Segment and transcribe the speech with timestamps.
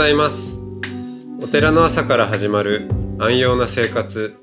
[0.00, 0.64] ございます。
[1.42, 2.88] お寺の朝から始まる
[3.18, 4.34] 安養な生活。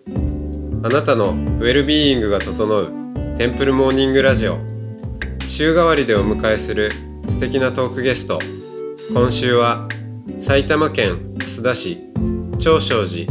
[0.84, 2.93] あなたのウェルビーイングが整う
[3.39, 4.60] テンプルモーニングラジオ。
[5.47, 6.92] 週替わりでお迎えする
[7.28, 8.38] 素敵なトークゲスト。
[9.11, 9.88] 今週は
[10.38, 12.04] 埼玉県蓮田市
[12.60, 13.25] 長正寺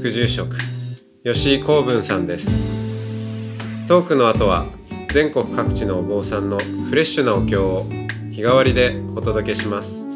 [0.00, 0.56] 副住職
[1.24, 3.86] 吉井光文さんです。
[3.86, 4.64] トークの後は
[5.12, 6.56] 全国各地のお坊さんの
[6.88, 7.84] フレッシュなお経を
[8.32, 10.15] 日替わりでお届けします。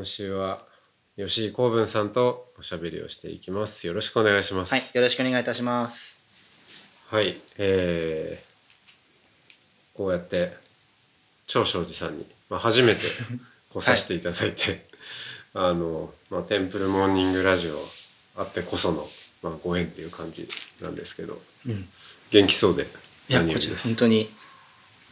[0.00, 0.60] 今週は
[1.18, 6.22] 吉井光文さんとおしゃべりをしていきますよろしくお願いしまはい、すよろしくお願いいたします。
[7.10, 10.56] はい、えー、こうやって
[11.46, 13.02] 長正寺さんに、まあ、初めて
[13.68, 14.86] 来させていただいて、
[15.52, 17.78] あの、まあ、テンプルモーニングラジオ
[18.36, 19.06] あってこその、
[19.42, 20.48] まあ、ご縁っていう感じ
[20.80, 21.86] なんですけど、うん
[22.30, 22.86] 元気そうで
[23.28, 23.96] 何よりです本。
[23.96, 24.30] 当に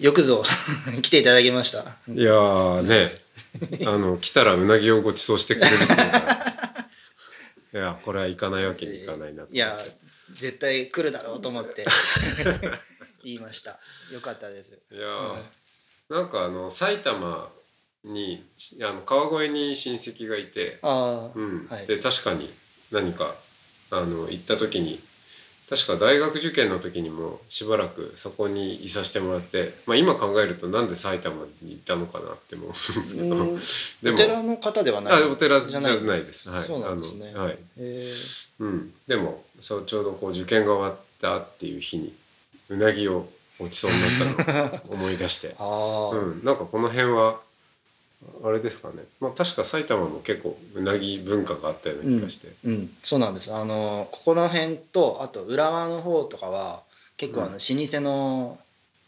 [0.00, 0.42] よくぞ
[1.02, 1.80] 来ていただきました。
[2.08, 3.28] いやーね
[3.86, 9.78] あの来たらうなぎをご馳走してくれるっていう いやこれは行かないわけにいかないなといや、
[10.33, 11.84] 絶対来るだろうと思って
[13.25, 13.79] 言いました。
[14.13, 14.79] よかったです。
[14.90, 15.42] いやー、
[16.08, 17.51] なんかあの埼玉
[18.05, 18.48] に
[18.80, 21.86] あの川越に親戚がいて、ああ、うんはい。
[21.86, 22.52] で確かに
[22.90, 23.34] 何か
[23.90, 25.02] あの行った時に
[25.68, 33.36] 確か大学受験の時にもしばらくそこにいさせてもらって、まあ、今考えるとなんで埼玉に行ったのかなって思うんですけど。
[33.36, 33.58] うん
[34.02, 35.23] でもお寺の方ではない。
[35.23, 36.24] あお寺じゃない。
[36.24, 36.48] です。
[36.48, 37.34] はい、そうなんですね。
[37.34, 37.58] はい。
[37.77, 38.12] え
[38.61, 42.14] うん、でもそうちょうどこう受験が終わったっていう日に
[42.70, 43.28] うなぎを
[43.58, 45.55] ごちそうになったのを思い出して。
[45.61, 47.40] うん、なんかこの辺は
[48.45, 53.55] あれですかね、まあ、確か埼玉も結構うなぎ文化があったような気がして、うん、そうなんです。
[53.55, 56.83] あのここの辺とあと浦和の方とかは
[57.17, 58.58] 結構あの老舗の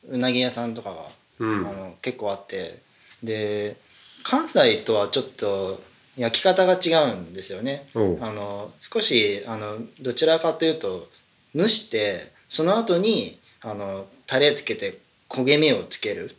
[0.09, 0.97] うなぎ屋さんとかが、
[1.41, 1.69] うん。
[1.69, 2.91] あの結構あって。
[3.23, 3.77] で
[4.23, 5.81] 関西とはちょっと
[6.17, 7.87] 焼き方が違うんですよね。
[7.95, 7.99] あ
[8.31, 11.09] の少しあのどちらかというと
[11.55, 16.35] 蒸してその後にあのタレつけて焦げ目をつける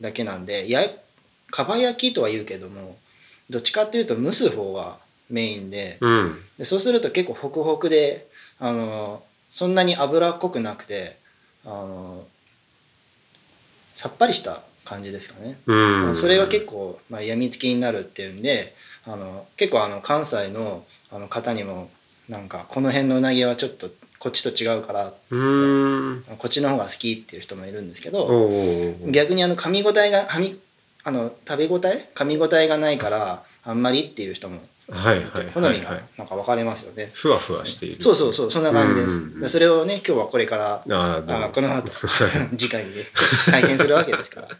[0.00, 0.80] だけなんでや
[1.50, 2.96] かば焼きとは言うけども
[3.48, 6.34] どっちかっていうと蒸す方がメインでうん。
[6.58, 8.26] でそうすると結構ホクホクで
[8.58, 11.16] あのそんなに脂っこくなくて
[11.64, 12.24] あの
[13.94, 15.58] さっぱりした感じですかね。
[15.66, 16.14] うん。
[16.14, 18.58] それが結構、まあ、病みつきになるっていうんで
[19.04, 21.90] あの結構あの関西のあの方にも
[22.28, 26.36] なんかこの辺のうなぎはちょっとこっちと違うからうーん。
[26.38, 28.50] こっちの方が好きっていう人もいるんですけど
[29.10, 30.58] 逆にあの噛み応えがはみ
[31.04, 37.10] あの食べ応え噛み応えがないからあんまりっていう人もはいはい好みがはいはいなんか分かれますよね。
[37.14, 39.08] ふわふわしているそうそうそうそんな感じです。
[39.08, 41.90] うんうんそれをね今日はこれからああこの後
[42.56, 43.04] 次回にね
[43.50, 44.48] 体験するわけですから。
[44.48, 44.54] うん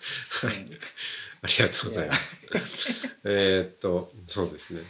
[1.42, 2.46] ありがとうございます。
[3.24, 4.82] えーっとそうですね。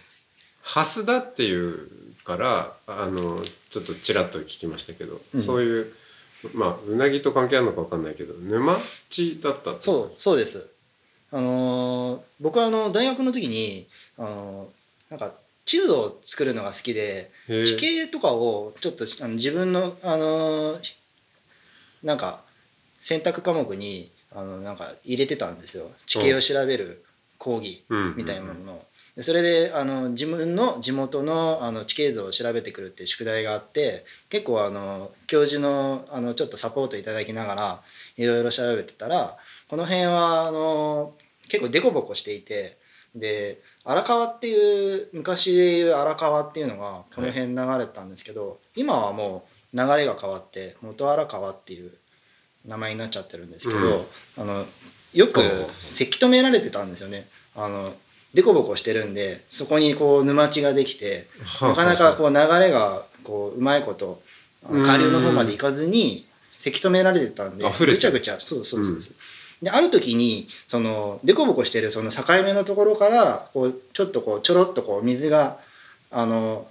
[0.62, 1.88] 蓮田っていう
[2.24, 5.92] からあのちょっとちらっと聞きましたけど、うんそういう
[6.54, 8.76] まあうなぎと関係あるのかわかんないけど沼
[9.08, 10.72] 地だったそうそうです。
[11.32, 13.86] あのー僕はあの大学の時に
[14.18, 20.96] あのーなんか地図を作るのが好きで地形とかをちょっとあの自分のあのー
[22.02, 22.42] なんか
[22.98, 25.90] 選択科目にあのなんか入れてたんですよ。
[26.06, 27.04] 地形を調べる
[27.38, 28.14] 講義うん。
[28.16, 28.84] みたいなものを。
[29.16, 37.82] でそれであの自分の地元のあの地形図を調べてくるっていう宿題があって結構あの教授のあのちょっとサポートいただきながら
[38.16, 39.36] いろいろ調べてたら
[39.70, 41.14] この辺はあの
[41.48, 42.76] 結構デコボコしていて
[43.14, 51.92] で荒川っていう昔でいう荒川っていうのがこの辺流れてたんですけど、今はもう流れが変わって元荒川っていう
[52.66, 54.42] 名前になっちゃってるんですけど、うん。
[54.42, 54.64] あの
[55.14, 55.46] よくうん
[55.78, 57.26] せき止められてたんですよね。
[57.54, 57.92] あの
[58.34, 64.20] デコボコしてるんでそこにこう沼地ができてはあなかなかこう流れがこううまいこと
[64.68, 68.38] 下流の方まで行かずにせき止められてたんでぐちゃぐちゃ。
[68.38, 69.14] そうそうそうそう、
[69.62, 75.58] である時にそのデコボコしてるその境目のところからこうちょっとこうちょろっとこう水が
[76.10, 76.66] あの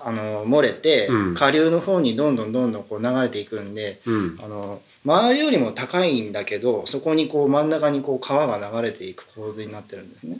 [0.00, 1.34] あの漏れて、うん。
[1.34, 4.38] 下流の方にどんどんどんどんこう流れていくんでうん。
[4.40, 10.38] あの周りよりも高いんだけどそこにこう真ん中にこう川が流れていく構図になってるんですね。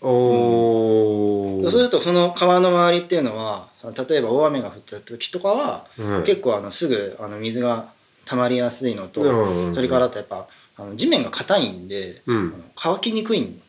[0.00, 1.62] おー。
[1.62, 3.68] そうするとその川の周りっていうのは
[4.08, 6.22] 例えば大雨が降った時とかは、うん。
[6.24, 7.88] 結構あのすぐあの水が
[8.24, 9.74] 溜まりやすいのと、うん。
[9.74, 12.64] それからあとやっぱあの地面が硬いんで、うん。
[12.76, 13.60] 乾きにくいん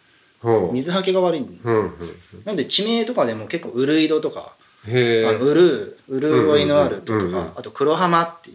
[0.74, 1.92] 水はけが悪いんうんうん。
[2.46, 4.56] なんで地名とかでも結構ウルイドとか、
[4.86, 4.94] あの
[5.40, 8.52] ウルー潤いのあるとか、あと黒浜って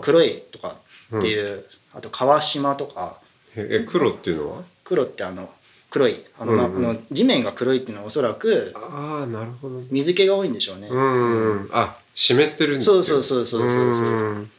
[0.00, 0.76] 黒いとか
[1.16, 3.20] っていう、あと川島とか。
[3.56, 4.62] え黒っていうのは？
[4.84, 5.48] 黒ってあの
[5.90, 6.14] 黒い。
[6.38, 9.80] あの、まあの地面が黒いっていうのはおそらくああなるほど。
[9.90, 10.88] 水気が多いんでしょうね。
[10.88, 12.84] うんあ湿ってるんだ。
[12.84, 14.06] そうそうそうそうそうそう。
[14.06, 14.50] うん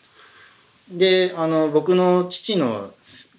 [0.92, 2.92] であの僕の父の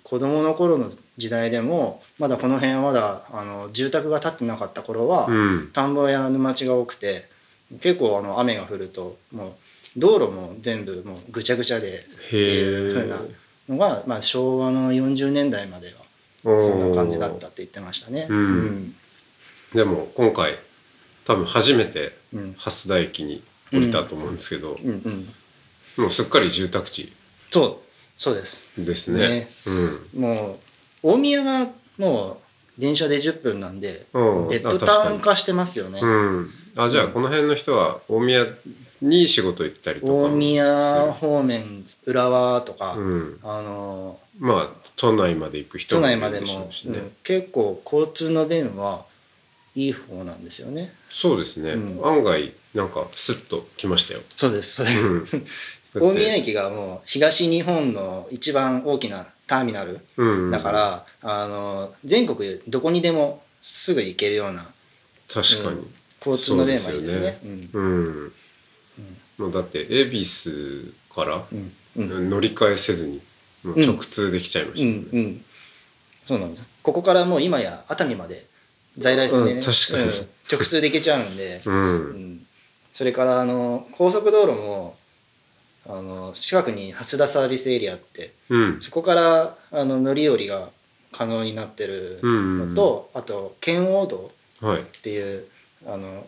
[0.03, 5.71] 子供の頃の時代でもまだこの辺はまだあの住宅が建ってなかった頃は、うん。
[5.73, 7.25] 田んぼや沼地が多くて
[7.81, 9.53] 結構あの雨が降るともう
[9.97, 11.91] 道路も全部もうぐちゃぐちゃでっ
[12.31, 13.17] ていう風な
[13.69, 15.89] のが、まあ、昭和の40年代まで
[16.45, 18.27] はそんな感じだったって言ってましたね。
[18.29, 18.37] うん。
[18.37, 18.95] うん。
[19.75, 20.57] でも今回
[21.25, 22.53] 多分初めてうん。
[22.55, 24.91] 蓮田駅に降りたと思うんですけど、うん。
[24.91, 26.03] うん。
[26.05, 27.13] もうすっかり住宅地
[27.53, 27.77] そう
[28.17, 28.85] そうです。
[28.85, 29.29] ですね。
[29.29, 29.49] ね。
[30.15, 30.21] うん。
[30.21, 30.59] も
[31.03, 32.39] う大宮がも
[32.79, 34.49] う電車で10分なんでうん。
[34.49, 36.01] ベッドタウン化してますよね。
[36.03, 38.47] うん、あじゃあこの辺の人は大宮
[39.03, 41.63] に仕事行ったりとかも大宮方面
[42.07, 47.13] 浦和とか、うん、あのまあ都内まで行く人都内までも、ょうしね、うん。
[47.23, 49.05] 結構交通の便は
[49.75, 50.91] いい方なんですよね。
[51.11, 52.07] そうですね、うん。
[52.07, 54.83] 案外なんかスッと来ましたよ、そうです。
[54.83, 55.25] うん、
[55.95, 64.63] 大宮駅がもう東日本の一番大きなターミナルうんだから、あの全国どこにでもすぐ行けるような
[65.33, 65.95] 確かに、うん
[66.25, 67.39] 交通の便はいいですね。
[67.75, 68.33] うん、
[69.39, 71.73] もうだって恵比寿からうん。
[71.97, 72.11] うん。
[72.13, 73.21] うん乗り換えせずに
[73.65, 75.45] 直通できちゃいまうした、んうん。
[76.25, 76.65] そうなんです。
[76.85, 78.41] ここからもう今や熱海まで
[78.97, 80.05] 在来線でね、うん確かに。
[80.05, 81.75] うん直通で行けちゃうんで、うん。
[81.75, 82.47] うん。
[82.93, 84.97] それからあの高速道路も
[85.89, 88.81] あの近くに蓮田サービスエリアってうん。
[88.81, 90.69] そこからあの乗り降りが
[91.11, 94.31] 可能になってるのと、あと圏央道
[94.61, 94.81] はい。
[94.81, 95.45] っていう
[95.87, 96.27] あの、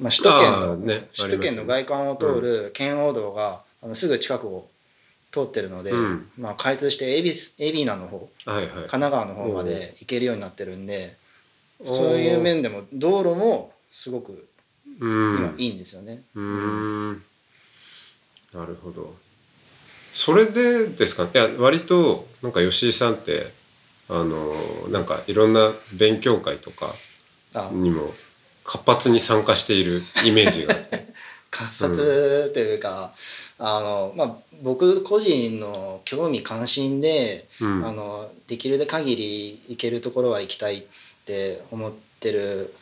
[0.00, 4.68] まあ、首都圏の、ね首都圏の外環を通る圏央道が、あのすぐ近くを
[5.32, 6.28] 通ってるので、うん。
[6.38, 8.68] まあ、開通して海老名の方はいはい。
[8.68, 11.16] 神奈川の方まで行けるようになってるんで
[11.84, 14.48] そういう面でも道路もすごく
[15.00, 15.36] うん。
[15.38, 16.22] 今いいんですよね。
[16.34, 17.22] うーん
[18.56, 19.14] なるほど。
[20.14, 21.24] それでですか？
[21.24, 23.52] いや割となんか吉井さんって
[24.08, 24.54] あの
[24.88, 26.86] なんかいろんな勉強会とか
[27.54, 27.68] あ。
[27.72, 28.12] にも
[28.64, 31.06] 活発に参加しているイメージがあって。
[31.48, 33.14] 活発というか、
[33.58, 37.86] あのまあ、僕個人の興味関心で、うん。
[37.86, 40.84] あのできる限り行けるところは行きたいっ
[41.24, 42.74] て思ってる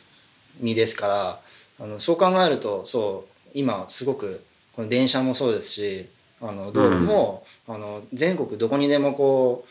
[0.59, 1.39] 身ですから
[1.79, 4.43] あのそう考えるとそう今すごく
[4.75, 6.05] この電車もそうですし
[6.41, 9.69] あの道路も、あの全国どこにでもこう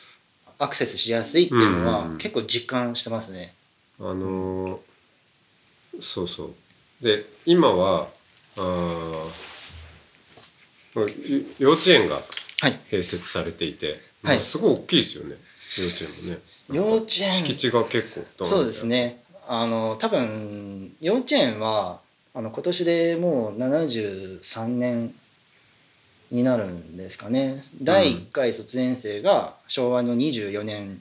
[0.59, 2.19] アクセスしやすいっていうのは、うん。
[2.19, 3.53] 結構実感してますね。
[4.01, 4.81] あの
[6.01, 6.55] そうそう。
[7.03, 8.09] で今は
[8.57, 9.45] あー
[11.59, 12.15] 幼稚園が
[12.61, 12.73] はい。
[12.91, 13.99] 併設されていて、はい。
[14.23, 15.37] まあすごい大きいですよね。
[15.79, 16.39] 幼稚園もね。
[16.71, 19.21] 幼稚園敷地が結構そうですね。
[19.47, 22.01] あの多分幼稚園は
[22.37, 25.15] あの今年でもう73年
[26.33, 27.63] になるんですかね。
[27.81, 31.01] 第1回卒園生が昭和の24年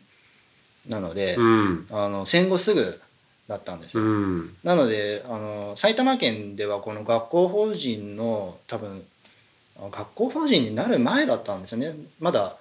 [0.88, 1.88] なので、うん。
[1.90, 3.02] あの戦後すぐ
[3.48, 4.56] だったんですうよ、ん。
[4.64, 9.04] なのであの埼玉県ではこの学校法人の多分
[9.78, 11.96] あ学校法人になる前だったんですよね。
[12.20, 12.56] まだ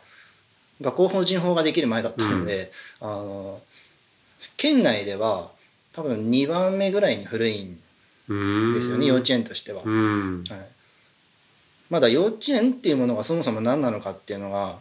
[0.80, 3.60] 学校法人法ができる前だったので、あの
[4.56, 5.50] 県内では
[5.92, 7.81] 多分2番目ぐらいに古いんうん
[8.28, 10.44] ですよね、幼稚園としては、うん。
[10.48, 10.58] はい、
[11.90, 14.78] まだ幼稚園っていうものがそもそも何なのかっていうのが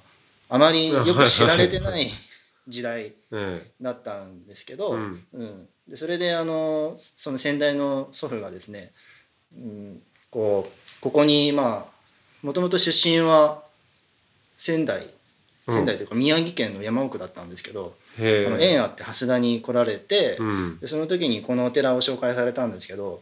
[0.50, 2.07] あまりよく知られてない
[2.67, 5.25] 時代 えだったんですけど、うん。
[5.33, 5.69] うん。
[5.88, 8.91] でそれであのその先代の祖父がですね、
[9.53, 11.88] うん、こうここにまあ
[12.43, 13.63] もともと出身は
[14.57, 15.01] 仙台。
[15.67, 20.80] 仙台というか宮城県の山奥だったんですけど、あの縁あって蓮田に来られて、うん。
[20.80, 23.22] でその時にこのお寺を紹介されたんですけど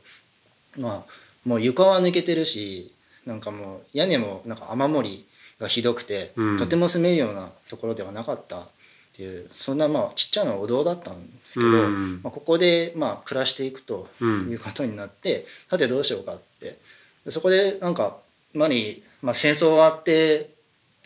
[0.80, 2.92] まあもう床は抜けてるし
[3.26, 5.26] なんかもう屋根もなんか雨漏り
[5.60, 6.58] がひどくて、うん。
[6.58, 8.70] とても住めるようなところではなかったっ
[9.14, 12.22] ていうそんなまあちっちゃなお堂だったんですけど、うん。
[12.24, 14.50] まあ、ここでまあ暮らしていくとうん。
[14.50, 16.78] いうことになって、さてどうしようかって。
[17.26, 18.18] でそこでなんか
[18.54, 20.50] まり、まあ、戦争終わって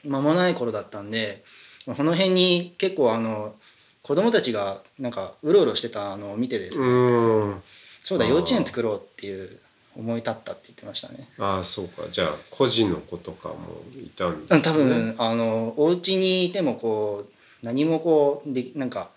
[0.06, 1.44] 間もない頃だったんで、
[1.88, 3.54] まあこの辺に結構あの
[4.04, 6.90] 子供たちがなんかうろうろしてたのを見てですね、う
[7.52, 7.62] ん。
[7.64, 9.50] そうだ幼稚園作ろうっていう
[9.98, 11.28] 思い立ったって言ってましたね。
[11.40, 12.04] ああそうか。
[12.12, 13.56] じゃあ孤児の子とかも
[13.96, 19.10] いたんですうん多分、あのお家にいてもこう何もこうでなんか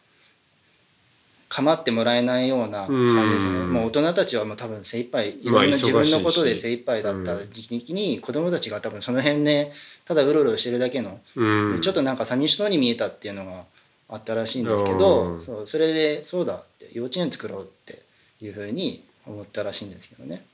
[1.49, 3.73] 構ってもらえないような感じですね、うん。
[3.73, 9.73] もう大人たちはもう多分精一杯いろんまあな自分のことで精一杯だった時期に子供たちが多分その辺で
[10.05, 11.81] ただうろうろしてるだけの、うん。
[11.81, 13.65] ちょっとなんか寂しそうに見えたっていうのが
[14.09, 15.45] あったらしいんですけど、うん。
[15.45, 18.03] そうそれでそうだって幼稚園作ろうって
[18.45, 20.45] いうふうに思ったらしいんですけどね。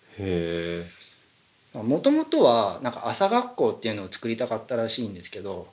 [1.75, 5.69] もともとはなんか朝学校っていうのを作りたかったらしいんですけど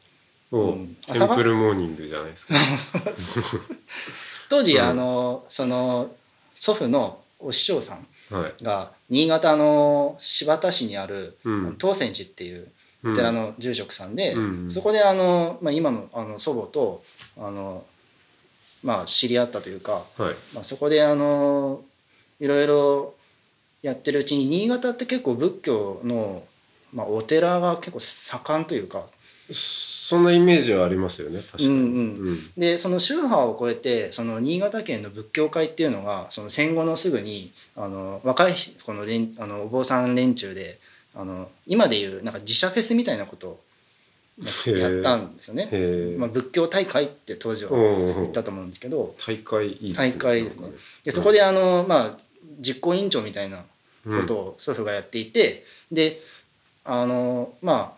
[0.52, 2.56] お、うんテンプルモーニングじゃないですか。
[4.50, 4.82] 当時、うん。
[4.82, 6.10] あのその
[6.56, 8.64] 祖父のお師匠さんはい。
[8.64, 11.78] が新潟の新発田市にあるうん。
[11.80, 12.68] 東泉寺っていう
[13.06, 14.72] お寺の住職さんで、うん。
[14.72, 17.04] そこであの、まあ、今のあの祖母と
[17.40, 17.84] あの、
[18.84, 20.04] まあ、知り合ったというか、はい。
[20.54, 21.82] まあ、そこであの
[22.40, 23.14] いろいろ
[23.82, 26.44] やってるうちに新潟って結構仏教の、
[26.94, 29.06] まあ、お寺が結構盛んというか
[29.52, 31.70] そんなイメージはありますよね確かに。
[31.70, 31.76] うん。
[31.76, 32.38] うん。
[32.58, 38.54] でその宗派を超えてその新潟県の仏教会っていうのがその戦後のすぐにあの若い
[38.86, 40.64] この連あのお坊さん連中で
[41.16, 43.60] あの今でいうなんか自社フェスみたいなこと
[44.68, 45.70] やったんですよね。
[46.18, 50.70] まあ、仏教大会って当時は言ったと思うんですけど大会いいですね大会ですね。
[51.04, 52.18] でそこであの、まあ、
[52.60, 53.64] 実行委員長みたいな
[54.06, 56.20] うんことを祖父がやっていて、で
[56.86, 57.94] あのまあ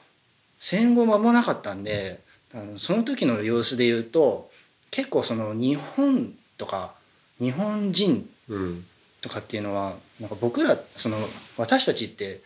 [0.57, 2.19] 戦後間もなかったんで
[2.53, 4.49] あのその時の様子で言うと
[4.89, 6.95] 結構その日本とか
[7.39, 8.85] 日本人うん。
[9.21, 11.17] とかっていうのはなんか僕らその
[11.57, 12.41] 私たちって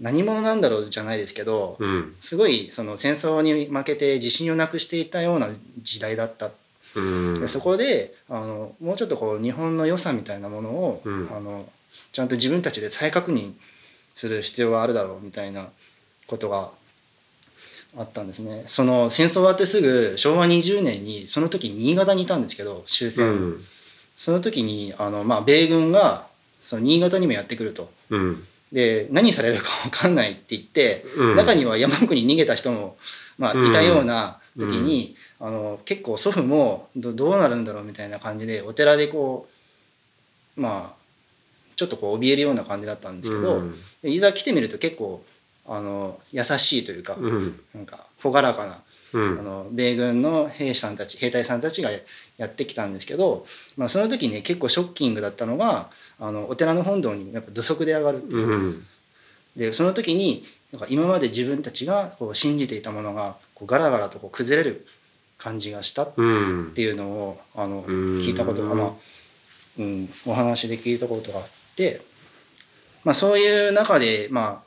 [0.00, 2.14] 何者なんだろうじゃないですけど、うん。
[2.18, 5.48] すごいその戦争に負けて自信をなくしていたような
[5.80, 6.50] 時代だった。
[6.96, 7.00] う
[7.36, 7.40] ん。
[7.40, 11.28] でそこであのもうちょっとこう日本の良さみたいなものを、うん。
[11.30, 11.64] あの
[12.12, 13.52] ちゃんと自分たちで再確認
[14.14, 15.66] する必要があるだろうみたいな
[16.26, 16.70] ことが
[17.96, 18.64] あったんですね。
[18.66, 23.60] その戦争終わってすぐ昭和20年にその時新潟にいたんですけど終戦、うん。
[24.16, 26.26] その時にあの、まあ、米軍が
[26.62, 27.90] その新潟にもやってくると。
[28.10, 31.36] うんで何されるか分かんないって言って、うん。
[31.36, 32.96] 中には山奥に逃げた人も、
[33.38, 33.66] まあ、うん。
[33.66, 39.48] いたような時に、あの結構祖父もどどうなるんだろうみたいな感じでお寺でこ
[40.56, 40.94] うまあ
[41.76, 43.74] ちょっとこう怯えるような感じだったんですけど、うん。
[44.02, 45.22] でいざ来てみると結構
[45.66, 47.60] あの優しいというか、うん。
[47.74, 48.82] なんか朗らかな
[49.14, 49.38] うん。
[49.38, 51.90] あの米軍の兵士さんたち兵隊さんたちが
[52.38, 53.44] やってきたんですけど、
[53.76, 55.90] まあ、その時ね結構ショッキングだったのが
[56.22, 58.48] あのお寺の本堂にやっぱ土足で上がるっていう。
[58.48, 58.86] うん
[59.56, 64.86] でその時になんか今まで自分たちがこう信じていたものがこうガラガラとこう崩れる
[65.36, 67.84] 感じがしたっうんていうのをあのん。
[68.20, 68.92] 聞いたことが、まあ
[69.78, 71.44] うん、お話で聞いたことがあっ
[71.76, 72.00] て、
[73.04, 74.62] まあ、そういう中で、まあ、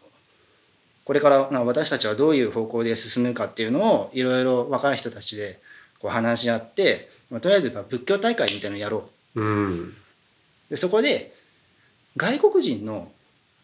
[1.04, 5.60] これからまあ私たちはどういう方向で進むかっていうのをいろいろ若い人たちで
[6.00, 9.42] こう話し合って、まあ、とりあえずまあ仏教大会みたいなのをやろう。
[9.42, 9.94] うん。
[10.70, 11.35] でそこで
[12.18, 13.12] 外国人の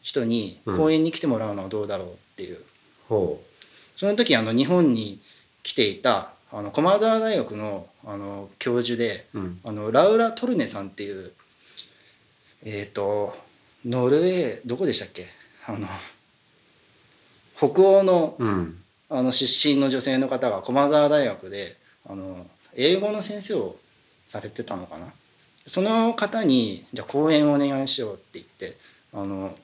[0.02, 2.58] 人に講演に来てもらうのはどうだろうっていう、
[3.08, 3.42] ほ
[3.96, 5.20] その時あの日本に
[5.64, 9.60] 来ていたあの駒澤大学のあの教授でううん。
[9.64, 11.32] あのラウラ・トルネさんっていう
[12.66, 13.36] えっ、と
[13.86, 15.26] ノルウェーどこでしたっけ？
[15.68, 15.88] あの
[17.58, 18.78] 北欧のうん。
[19.14, 21.66] あの出身の女性の方が駒澤大学で
[22.10, 23.76] あの英語の先生を
[24.26, 25.08] されてたのかな？
[25.72, 28.76] その方にじゃあ講演をお願いしようって言って
[29.14, 29.56] あの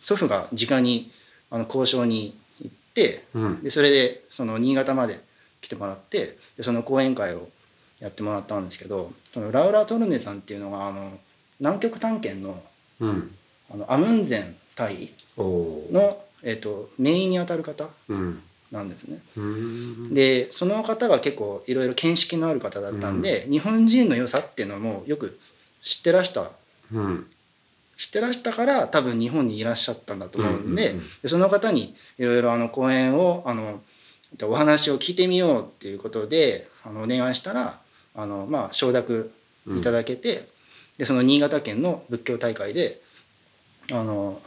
[0.00, 1.10] 祖父が直に
[1.50, 3.62] あの交渉に行ってうん。
[3.62, 5.12] でそれでその新潟まで
[5.60, 7.50] 来てもらってでその講演会を
[8.00, 11.10] やってもらったんですけどそのラウラ・トルネさんっていうのがあの
[11.60, 12.56] 南極探検の
[13.00, 13.34] うん。
[13.70, 19.18] あのアムンゼン隊の、えっと名医にあたる方うんなんですね。
[19.36, 20.14] うん。
[20.14, 25.38] でその方が結構いろいろ見識のある方だったんで、日本人の良さっていうのもよく
[25.82, 26.50] 知ってらした。
[26.92, 27.26] うん。
[27.96, 31.04] 知ってらしたから多分日本にいらっしゃったんだと思うんで,、うんうんうん。
[31.22, 33.80] でその方にいろいろあの講演をあの
[34.44, 37.78] お話を聞いてみようっていうことであのお願いしたら
[38.14, 39.30] あの、まあ、承諾
[39.68, 40.48] いただけて、
[40.98, 43.00] でその新潟県の仏教大会で
[43.90, 44.40] あの、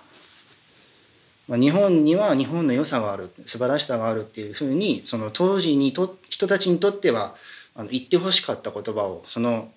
[1.48, 7.36] まあ、日本には日本の良さがある素晴らしさがあるっていうふうにその当時にと人たちにとっては
[7.76, 9.70] あの言ってほしかった言葉をその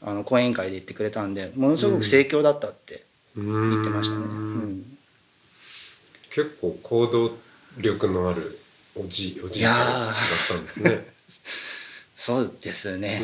[0.00, 3.04] あの講演会で言ってくれたんでものすごく盛況だったって
[3.36, 4.24] 言ってましたね。
[4.24, 4.92] うん
[6.34, 7.36] 結構行動
[7.76, 8.58] 力のある
[8.96, 10.14] おじおじさんだっ
[10.48, 11.06] たんですね。
[12.14, 13.20] そうですね。
[13.20, 13.22] ね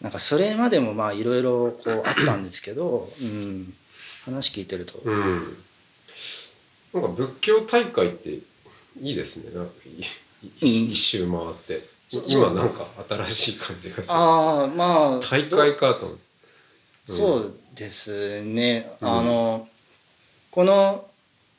[0.00, 3.72] なんかそれまでもまあいろいろこうあったんですけど、うん、
[4.24, 5.56] 話聞いてると、うん。
[6.94, 8.42] なんか仏教大会ってい
[9.00, 9.54] いですね。
[9.54, 10.04] なんかいい
[10.60, 10.92] 一うん。
[10.92, 11.92] 一周回って。
[12.26, 14.06] 今なんか新しい感じがする。
[14.10, 15.20] ああまあ。
[15.20, 16.22] 大会かと思って。
[17.04, 19.08] そうですね、うん。
[19.08, 19.68] あの
[20.50, 21.04] この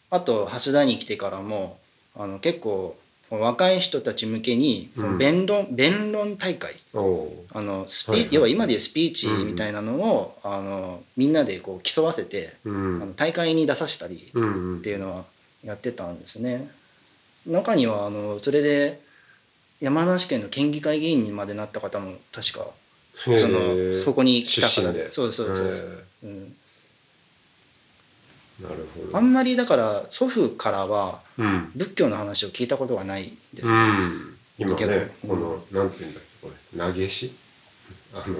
[0.09, 1.79] あと橋田に来てからも
[2.15, 2.95] あの結構
[3.29, 6.73] 若い人たち向けに弁論、弁論大会。
[6.93, 8.21] あのスピ、はい。
[8.21, 12.69] はい要は今でいうスピーチみたいなのを、あのみんなでこう競わせて、ー。
[12.69, 13.01] うん。
[13.01, 14.81] あの大会に出させたりっうんうん。
[14.81, 15.23] ていうのは
[15.63, 16.69] やってたんですね。
[17.45, 19.01] 中にはあのそれで
[19.81, 22.65] 山梨県の県議会議員にまでなった方も確か
[23.15, 25.09] そのここに来た方で。
[25.09, 26.55] そうそうそうそう、うん、
[28.61, 29.17] なるほど。
[29.17, 31.71] あんまりだから祖父からはうん。
[31.75, 33.75] 仏教の話を聞いたことがないですうね。
[33.91, 34.37] ん。
[34.57, 37.33] 今逆ねうんこのなんていうんだっけこれ投げ石？
[38.13, 38.35] あの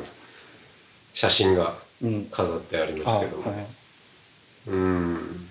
[1.13, 3.51] 写真がうん、飾ってありあますけども。
[3.51, 3.65] はい、
[4.67, 5.49] うん。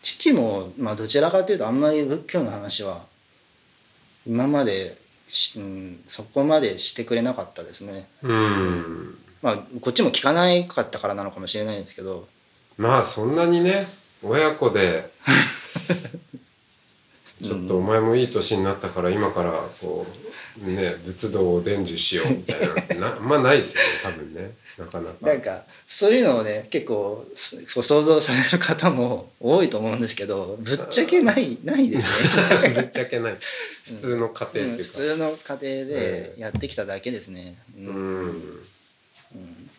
[0.00, 3.04] 父も、まあ、どちらかというとあんまり仏教の話は
[4.26, 4.96] 今まで
[5.28, 8.08] し、うん、そこまでしてくれなかったですね。
[8.22, 9.18] うん。
[9.42, 12.26] まあこっちも聞かないかったからなのかもしれないですけど
[12.76, 13.86] まあそんなにね
[14.22, 15.10] 親子で
[17.42, 20.04] ちょっとお前もいい年になったから今からこ
[20.60, 25.26] うね仏道を伝授しようみたいなのってなあんまないですよね多分ねなかなか。
[25.26, 32.70] なんかそういうのをね結構すこう想像される方も多いと思うんですけどぶっちゃけないないですね。
[32.70, 33.36] ぶっちゃけない
[33.86, 35.16] 普通の家庭うん普っていうか。
[35.16, 37.56] 通の家庭でやってきただけですね。
[37.76, 37.90] うう
[38.28, 38.67] ん
[39.36, 39.70] ん。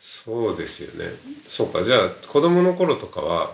[0.00, 1.12] そうですよね。
[1.46, 1.82] そうか。
[1.82, 3.52] じゃあ子供の頃とかは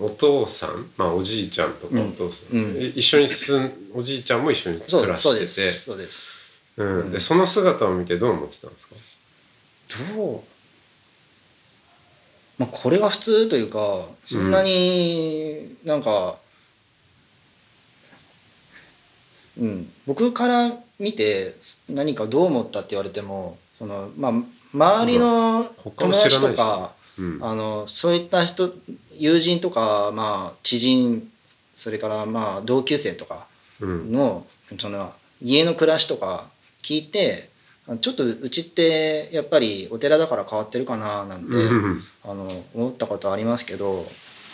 [0.00, 2.64] お父さんまあおじいちゃんとかお父さん、うん。
[2.76, 5.46] うんい一緒に住んおじいちゃんも一緒にそう暮らしてて。
[5.46, 5.84] す。
[5.84, 6.38] そうです。
[6.76, 8.94] うん、でその姿を見てどう思ってたんですか？
[10.14, 10.40] どう？
[12.56, 13.78] まあこれが普通というか
[14.24, 16.38] そんなになんか、
[19.60, 19.90] うん。
[20.06, 21.52] 僕から見て
[21.88, 24.32] 何かどう思ったって言われてもそのまあ
[24.74, 25.64] 周りの
[25.96, 27.38] 友達とか、うん。
[27.40, 28.72] あのそういった人
[29.14, 31.28] 友人とか、まあ、知人
[31.74, 33.46] それからまあ同級生とか
[33.80, 34.12] うん。
[34.12, 34.46] の
[34.78, 35.10] その
[35.40, 36.50] 家の暮らしとか
[36.82, 37.50] 聞いて
[37.88, 42.02] あちょっとうちってやっぱりお寺だから変わってるかななんて、うん。
[42.24, 44.04] あの思ったことありますけど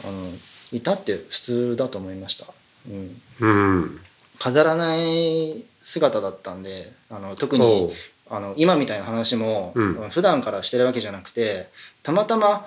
[0.07, 0.31] あの
[0.73, 2.47] いたって普通だと思いました、
[2.89, 3.47] うん、う
[3.81, 4.01] ん。
[4.39, 7.91] 飾らない姿だったんであの特に
[8.31, 9.95] あの今みたいな話も、うん。
[10.11, 11.69] 普段からしてるわけじゃなくて
[12.03, 12.67] たまたま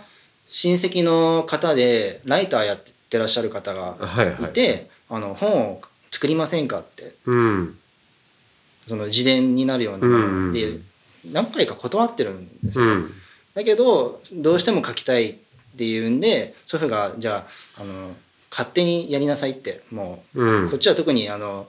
[0.50, 4.54] 親戚の方でライターやってらっしゃる方がはいはいい。
[4.54, 7.14] て、あの本を作りませんかって。
[7.26, 7.78] うん。
[8.88, 10.08] その自伝になるような。
[10.08, 10.62] もの、で
[11.32, 13.12] 何回か断ってるんですよ、うん。
[13.54, 15.36] だけどどうしても書きたいっ
[15.78, 17.46] ていうんで祖父がじゃ
[17.78, 18.16] ああの
[18.50, 20.70] 勝手にやりなさいってもううん。
[20.70, 21.68] こっちは特にあの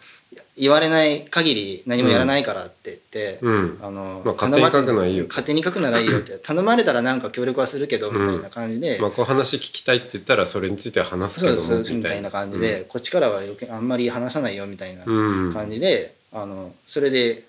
[0.56, 3.78] 言われない限り何もやらないからって言って、うん。
[3.80, 5.26] あのまあ勝手に書くのはいいよ。
[5.28, 12.28] 勝手に書くならいいよって 頼まれたらなんか協力はするけどみたいな感じで、まあこう話聞きたいって言ったらそれについては話すけどもそうそうみたいな。
[12.30, 17.44] 感じで、こっちからは余計あんまり話さないよみたいなうん感じで、あのそれで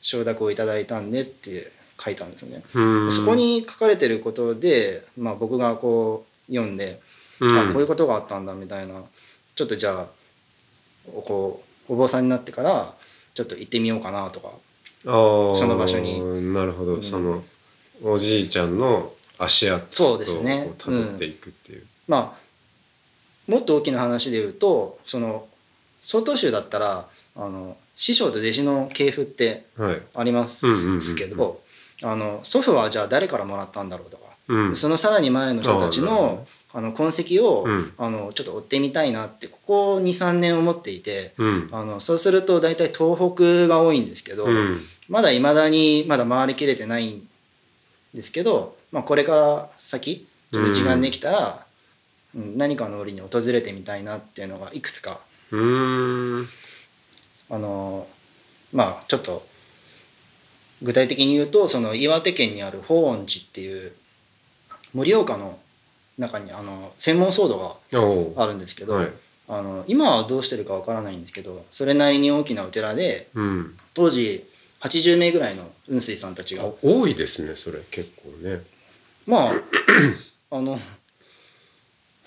[0.00, 1.70] 承諾をいただいたんでって
[2.02, 2.62] 書いたんですよね。
[3.10, 6.98] そこに書かれてることで、まあ、僕がこう読んで、
[7.40, 7.58] うん。
[7.58, 8.94] あこういうことがあったんだみたいな
[9.54, 10.06] ちょっとじゃあ
[11.04, 12.94] こうお坊さんになってから
[13.34, 14.50] ちょっと行ってみようかなとか
[15.04, 16.52] そその場所に。
[16.54, 17.42] なるほど、その
[18.02, 20.72] おじいちゃんの足跡をですね。
[20.78, 25.46] たどっていくっていう、まあもっと大きな話で言うとその
[26.02, 30.02] 曹洞宗だったらあの師匠と弟子の系譜ってはい。
[30.14, 31.60] ありますうんうんうんうんけど
[32.04, 34.76] あの祖父はじゃあ誰からもらったんだろうとか、うん。
[34.76, 37.92] そのさらに前の人たちのあの痕跡を、うん。
[37.98, 41.68] あのちょっと追ってみたいなってここ23年思っていてうん。
[41.72, 44.76] あのそうすると大体東北が多いんですけど、うん。
[45.08, 47.28] まだいまだにまだ回りきれてないん
[48.14, 51.66] ですけど、まあ、これから先ちょっと時間できたら、
[52.34, 52.56] うん。
[52.56, 55.20] 何かの折に訪れてみたいなっていうのがいくつか
[57.50, 58.06] あの
[58.72, 59.42] まあちょっと
[60.82, 63.92] 具体的に言うとその岩手県にある法恩寺っていう
[64.94, 65.58] 盛岡の
[66.18, 69.12] 中にあの専門騒動があるんですけど、はい。
[69.48, 73.74] あの今はどうしてるかわからないんですけどそれなりに大きなお寺でうん。
[73.92, 74.44] 当時
[74.80, 78.62] 80名ぐらいの雲水さんたちがあ多いですねそれ結構ね。
[79.26, 80.78] まああの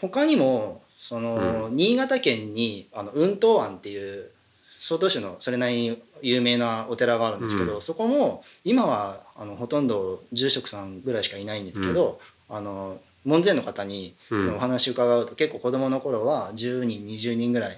[0.02, 4.32] 他にもその、新潟県にあの雲東庵っていう
[4.80, 7.82] 小都市のそれなりに有名なお寺があるんですけど、うん。
[7.82, 12.19] そこも今はあのほとんど住職さんぐらいしかいないんですけど、
[12.50, 14.56] あの門前の方にうん。
[14.56, 17.78] お話伺うと、結構子供の頃は10人20人ぐらい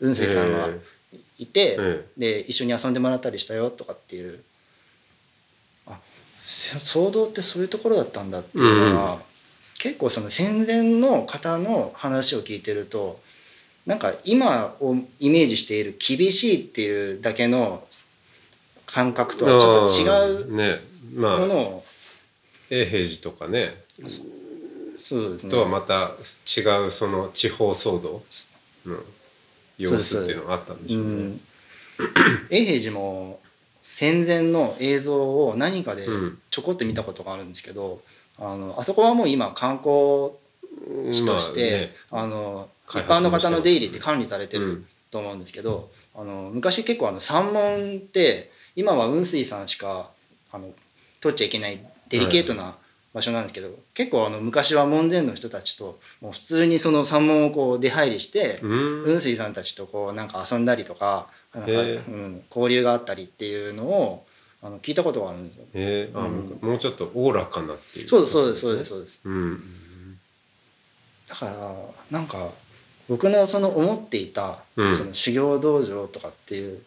[0.00, 4.42] 雲水さんがえいて、えで一緒に遊んでもらったりしたよとかっていう。
[5.86, 5.98] あ
[6.38, 9.20] せ騒動ってそういうところだったんだっていうのは、うん。
[9.78, 13.20] 結構その戦前の方の話を聞いてると
[13.84, 17.84] なんか今をイメージしている厳しいっていうだけの
[18.86, 20.76] 感覚とはちょっと違ううね。
[21.14, 21.38] まあ。
[21.38, 21.84] ものを、
[22.70, 23.74] 永平寺とかね
[24.96, 25.50] そうですね。
[25.50, 28.22] とはまた違うその地方騒動
[28.86, 28.98] の
[29.78, 31.10] 様子っていうのがあったんでしょうね。
[31.10, 31.40] うん。
[32.50, 33.40] 永平寺も
[33.82, 36.38] 戦前の映像を何かでうん。
[36.50, 38.00] ちょこっと見たことがあるんですけど、
[38.38, 40.32] あのあそこはもう今観光
[41.12, 50.10] 地として、あの一開発も般の方の出入りって管理されてるうんと思うんですけど、あの昔結構あの山門って今は雲水さんしか
[50.52, 50.72] あの
[51.20, 51.78] 取っちゃいけない
[52.08, 52.76] デリケートな
[53.16, 59.04] 場所なんですけど、結構あの昔は門前の人たちともう普通にその山門をこう出入りして、うん。
[59.04, 64.26] 雲水さんたちとこうなんか遊んだりとかなんか、うん、交流があったりっていうのを
[64.62, 65.64] あの聞いたことがあるんですよ。
[65.72, 66.10] え。
[66.12, 66.58] ーあうん。
[66.60, 69.20] もうちょっとおおらかなっていう、そうですそうですそうですそうです。
[69.24, 69.62] うん。
[71.26, 71.74] だから
[72.10, 72.50] なんか
[73.08, 74.94] 僕のその思っていた、うん。
[74.94, 76.82] その修行道場とかっていう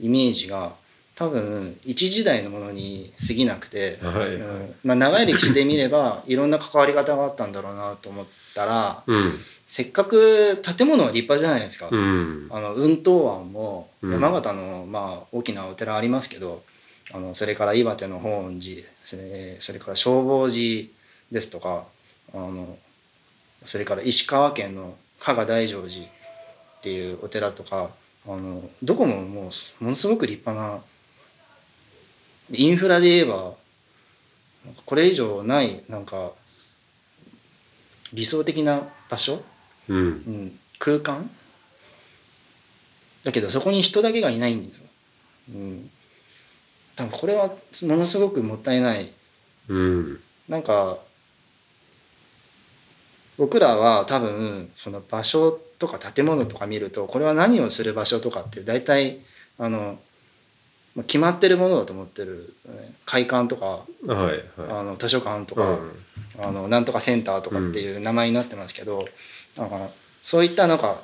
[0.00, 0.72] イメージが
[1.16, 4.34] 多分一時代のものに過ぎなくて、はい。
[4.34, 4.74] うん。
[4.84, 9.32] まあ、長い歴史で見ればいろんな関わり方があったんだろうなと思ったらうん。
[9.66, 11.88] せっかく建物は立派じゃないですか。
[11.90, 12.48] うん。
[12.50, 13.06] あの雲東
[13.40, 14.12] 庵もうん。
[14.12, 16.62] 山形のまあ大きなお寺ありますけど、
[17.14, 20.88] あのそれから岩手の本寺それそれから消防寺
[21.30, 21.86] ですとか
[22.34, 22.76] あの
[23.64, 26.06] それから石川県の加賀大乗寺っ
[26.82, 27.90] ていうお寺とか
[28.26, 30.82] あのどこももうものすごく立派な
[32.50, 33.54] インフラで言えば
[34.84, 36.32] これ以上ないなんか
[38.12, 39.42] 理想的な場所？
[39.88, 39.98] うん。
[39.98, 41.28] うん、空間？
[43.24, 44.86] だけどそこに人だけがいないんですよ。
[45.54, 45.90] うん、
[46.94, 49.04] 多分これはものすごくもったいない。
[49.68, 50.20] うん。
[50.48, 50.98] なんか
[53.36, 59.18] 僕らは多分その場所とか建物とか見るとこれは何をする場所とかって大体
[59.58, 59.98] あの
[60.96, 64.40] まあ決まってるものだと思ってる、ね、会館とかはいはい。
[64.70, 65.92] あの図書館とか、うん。
[66.38, 69.06] あのなんとかセンターとかっていう名前になってますけど、
[69.56, 69.88] だから
[70.22, 71.00] そういったなんか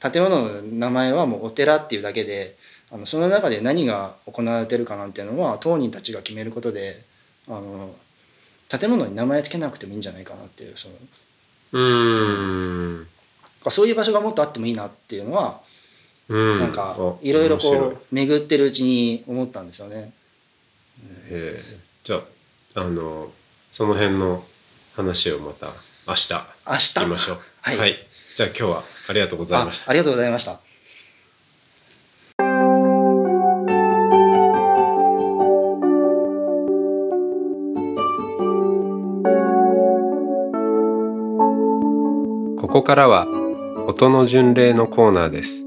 [0.00, 2.56] 建物の名前はもうお寺っていうだけで
[2.92, 6.94] あのその中で何が行われてるかなんていうのは当人たちが決めることで
[7.48, 7.94] あの
[8.68, 10.94] 建物に名前つけなくてもいいんじゃないかなっていうその
[11.72, 13.06] うん。
[13.68, 15.60] そういう場所がもっとあってもいいなっていうのは、
[16.30, 16.60] うん。
[16.60, 20.12] なんかあいろいろこう巡ってるうちに思ったんですよね。
[21.28, 21.62] へえ。
[22.04, 22.22] じゃ
[22.76, 23.30] ああの
[23.72, 24.44] その辺の
[24.94, 25.66] 話をまた
[26.06, 26.32] 明日
[26.66, 26.94] 明日？
[26.94, 27.38] 言いましょう。
[27.62, 27.94] はい。
[28.36, 29.88] じゃあ今日はありがとうございました。
[29.88, 30.60] あありがとうございました。
[42.56, 43.26] ここからは
[43.88, 45.66] 音の巡礼のコーナーです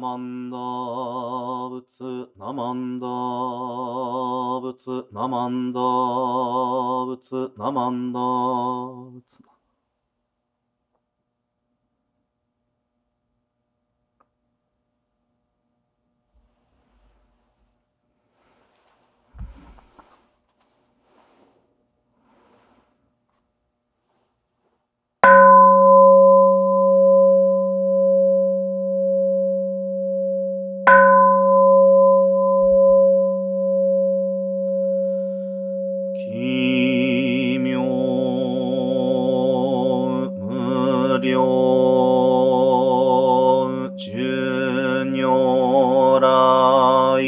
[0.00, 0.56] マンダ
[1.68, 3.06] 仏、ナマンダ
[4.62, 5.80] 仏、ナマンダ
[7.04, 9.49] 仏、ナマンダ仏。
[41.20, 41.40] 領
[43.96, 47.20] 寿如来。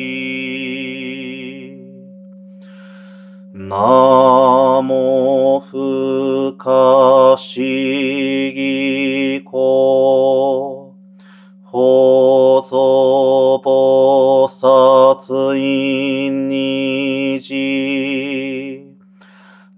[3.54, 10.94] ナモ不可思議故
[11.62, 18.92] 法蔵菩薩院にじ。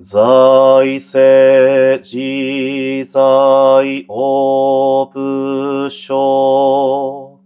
[0.00, 4.03] 財政自在
[5.04, 7.38] オブ所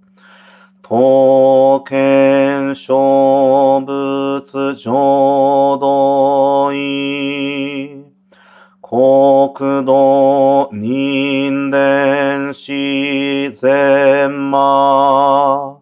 [0.81, 8.05] 刀剣勝仏浄土院
[8.81, 9.53] 国
[9.85, 15.81] 土人伝自然魔。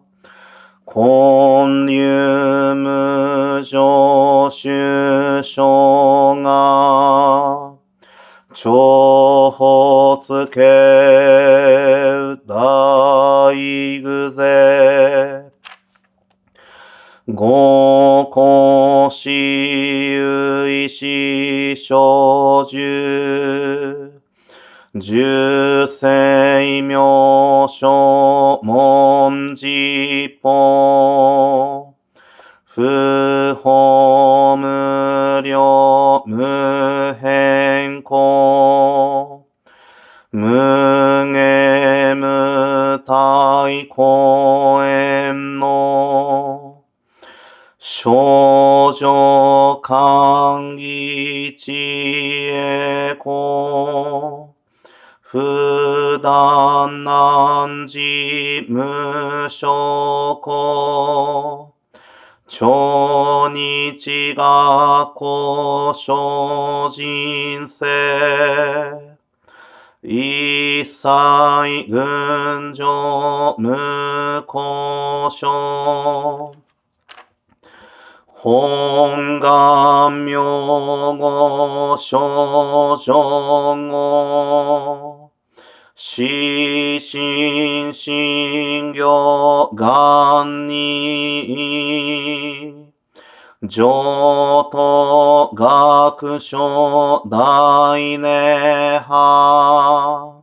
[0.83, 7.77] 根流無常主所が。
[8.53, 9.26] 超
[9.57, 12.37] ほつけう
[13.55, 15.49] いぐぜ。
[17.27, 19.29] ごこし
[20.19, 24.13] ういししょじゅ
[24.93, 24.99] う。
[24.99, 31.95] じゅせいみょしょもんじぽ。
[32.63, 39.26] ふほむりょ無むへんこ。
[43.67, 46.83] 体公園の
[47.77, 54.55] 少女歓喜知恵子
[55.21, 61.73] 不断難事無所故
[62.47, 69.17] 超日学校精進生
[70.97, 71.07] 一切
[71.91, 73.77] 群上無
[74.47, 76.51] 故障
[78.33, 80.35] 本願名
[81.19, 85.29] 号少女語
[85.95, 91.77] 死心心行願に
[93.69, 100.36] 上等学書大涅槃。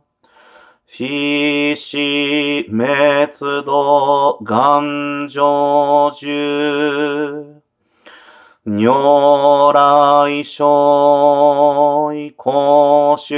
[0.87, 7.61] 非死滅度願成就
[8.63, 13.35] 如来所以公主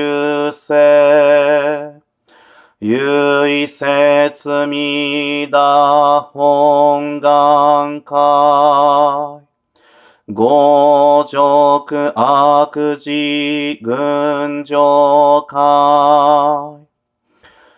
[0.51, 2.01] 世
[2.79, 9.41] 唯説弥陀本願会
[10.27, 16.86] 五辱悪事群上会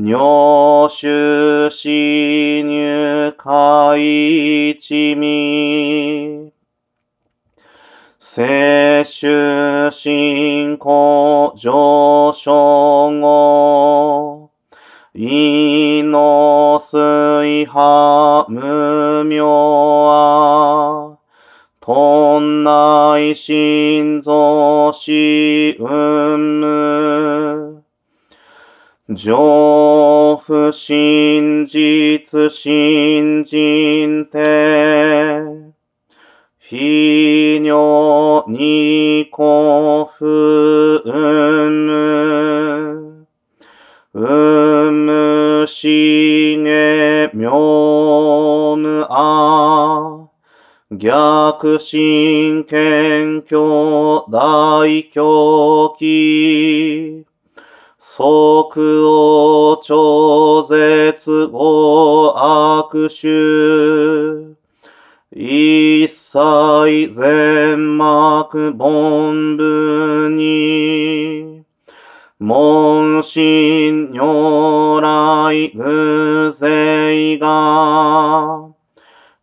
[0.00, 6.52] 入手死入海一味
[8.20, 14.52] 摂取信仰上昇後。
[15.14, 21.18] 意の水波無明は
[21.80, 27.67] とんない心臓しうんむ
[29.14, 35.72] 上不真実信心て
[36.58, 43.26] 非尿に古不うんむ
[44.12, 50.28] うむしげ妙無あ
[50.92, 57.17] 逆心謙虚大狂気。
[58.16, 64.56] 即を超絶を悪手
[65.30, 71.64] 一切全幕本部に
[72.40, 78.70] 門心如来偶勢が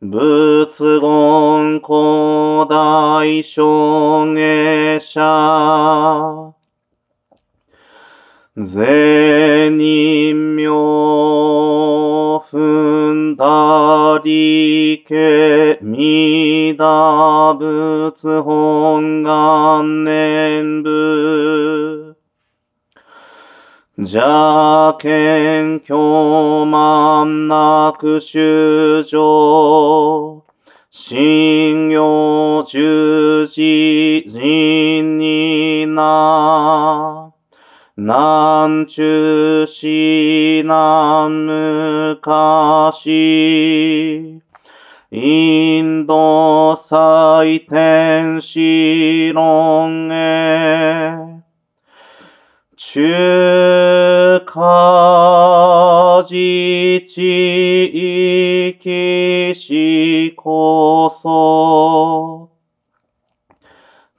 [0.01, 6.44] 仏言古代証下者。
[8.57, 10.69] 善人名
[12.39, 22.15] 踏んだりけみだ仏本願念部
[23.97, 30.45] 邪見狂慢なく修正
[30.89, 37.14] 信用十字人にな。
[37.97, 44.41] 南中市南昔
[45.11, 51.41] インド祭天使論へ
[52.75, 62.51] 中華自治域しこそ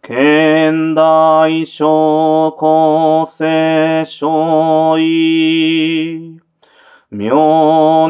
[0.03, 0.95] 現
[1.47, 6.41] 代諸古世所意
[7.09, 7.31] 明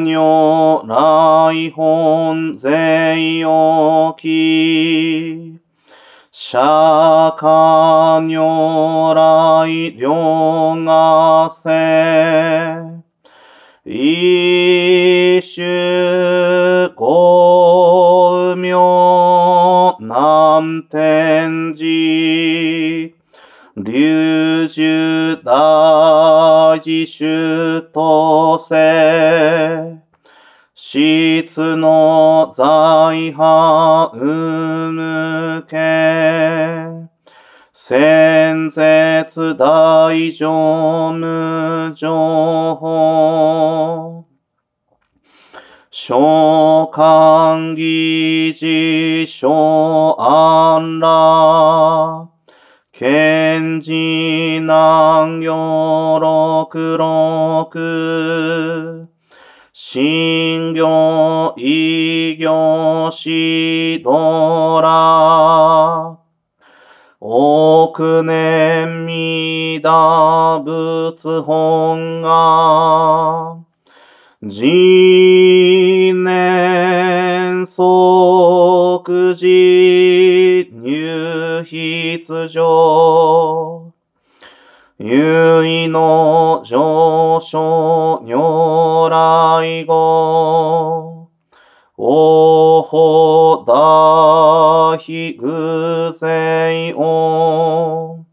[0.01, 5.61] 如来本税置き
[6.33, 6.59] 釈
[7.39, 12.97] 迦如来両がせ。
[13.85, 23.16] 一種五名南天寺。
[23.79, 30.03] 龍樹大自主とせ。
[30.75, 37.11] 質の財派うむけ。
[37.71, 44.25] 先絶大乗無情報。
[45.91, 52.36] 召喚議事小安ら。
[52.99, 57.71] 賢治南行六六
[59.71, 66.19] 新行異行しどら
[67.21, 73.59] 億年未打仏本が
[76.27, 83.93] 年即時入筆上
[84.99, 91.31] 優位の上昇如来語。
[91.99, 98.25] おほだひぐぜいお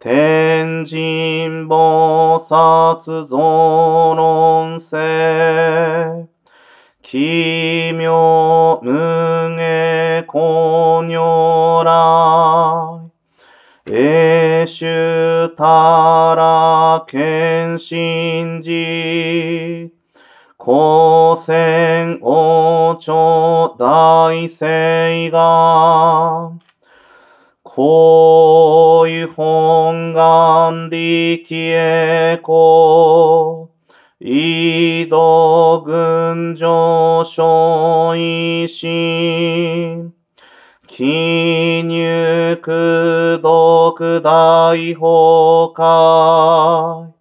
[0.00, 6.27] 天神菩薩増論世。
[7.10, 8.92] 奇妙無
[9.56, 13.10] 下公如来
[13.86, 19.90] 永主たら謙信寺
[20.58, 26.52] 光線王朝大聖が
[27.62, 33.67] こういう本願力へこう
[34.20, 40.12] 移動群上昇維新
[40.88, 47.12] 記入苦毒大崩壊。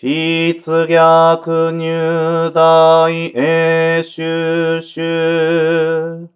[0.00, 6.28] 筆逆入大永収集。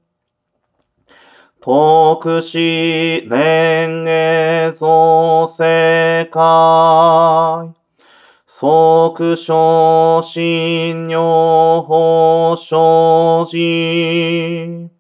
[1.61, 7.80] 特使連営造世界
[8.61, 14.91] 即昇進女法生じ。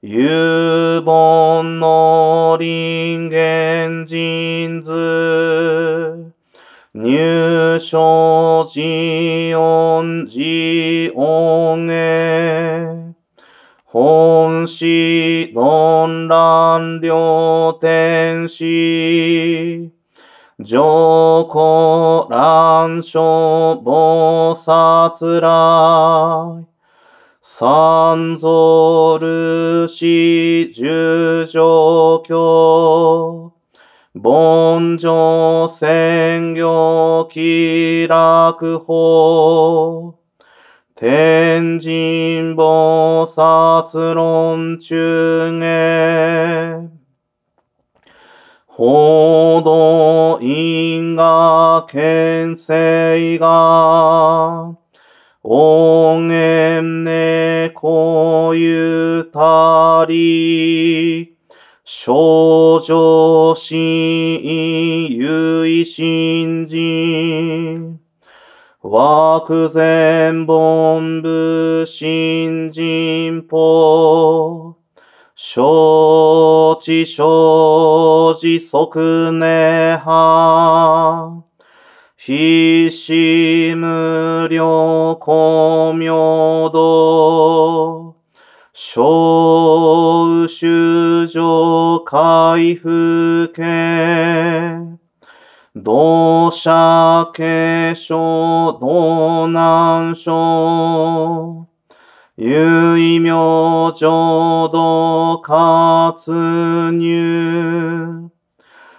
[0.00, 6.34] 有本の人間人図。
[6.92, 13.14] 入所寺音寺音へ
[13.86, 19.89] 本師論乱両天使。
[20.64, 26.66] 上皇乱書菩薩来
[27.40, 33.52] 三蔵ルシ十条教
[34.12, 40.14] 凡上専業気楽法
[40.94, 46.99] 天神菩薩論中へ。
[48.72, 54.76] 報道因果牽制が
[55.42, 61.36] 音源ねこゆたり
[61.84, 68.00] 少女心唯心人。
[68.82, 74.79] 枠前本部新人法。
[75.42, 77.24] 承知承
[78.38, 78.76] 知即
[79.38, 81.40] 涅槃。
[82.14, 83.14] 必死
[83.74, 86.12] 無量光明
[86.70, 88.16] 道。
[88.74, 89.00] 小
[90.46, 91.42] 修上
[92.04, 94.98] 回復家。
[95.82, 101.59] 同社化粧道南書。
[102.42, 108.30] 唯名浄土活入。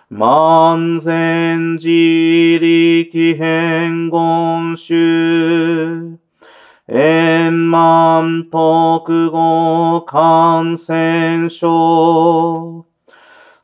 [0.10, 6.20] 万全自力変言集。
[6.88, 12.86] 円満特語感染症。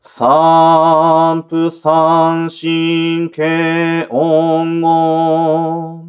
[0.01, 6.06] 三不三神経音語。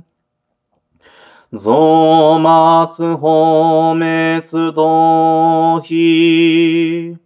[1.50, 2.86] 増末
[3.16, 7.16] 法滅道非。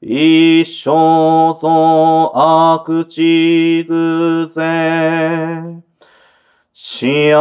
[0.00, 5.82] 一生増悪地偶然。
[6.72, 7.34] 幸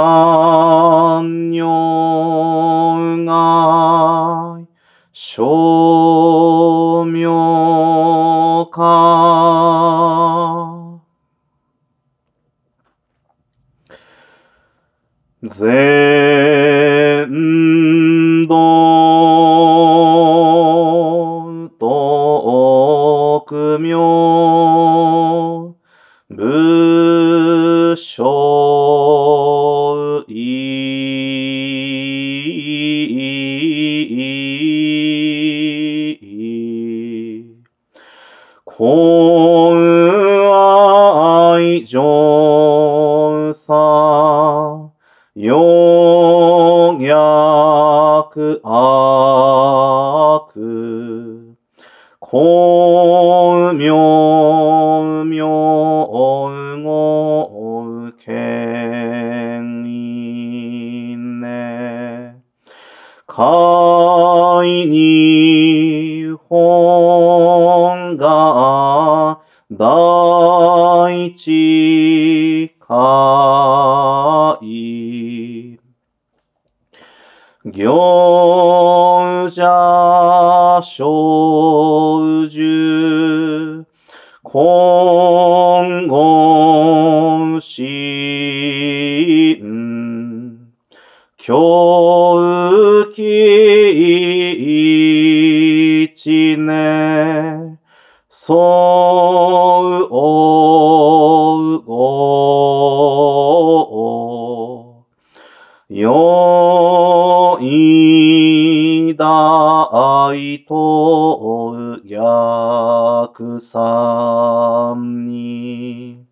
[109.16, 116.26] 大と逆三に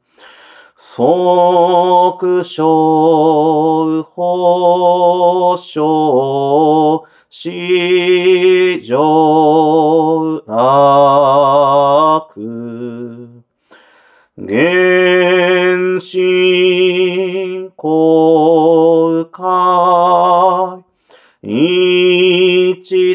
[0.76, 5.93] 即小保証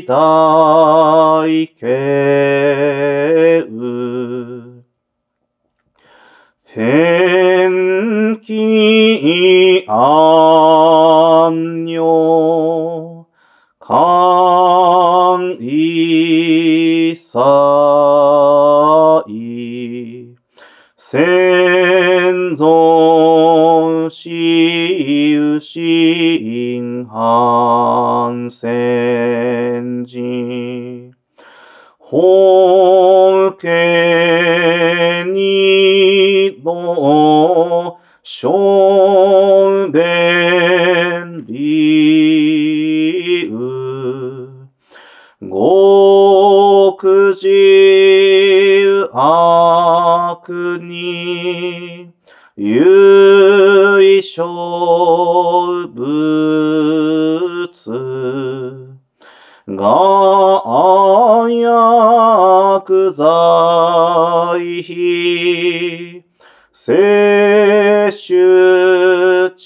[0.09, 0.48] 一大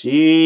[0.03, 0.42] 取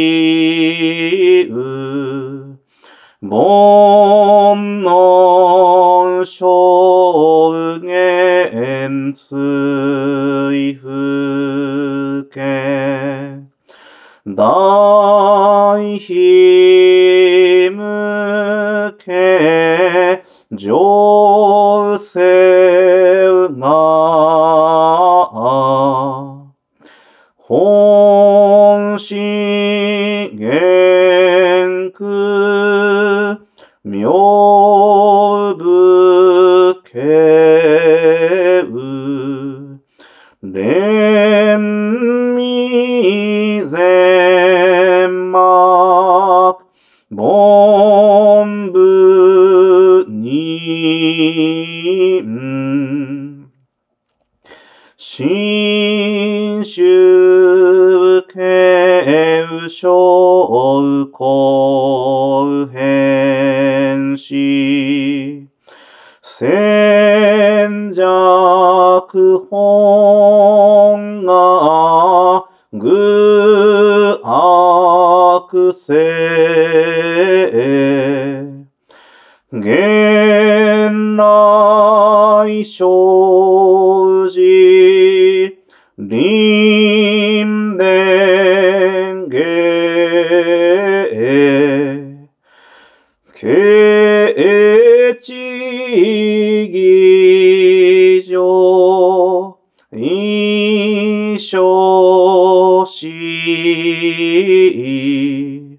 [102.86, 103.08] し
[105.72, 105.78] い。